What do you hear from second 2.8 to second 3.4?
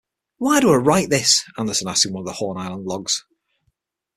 logs.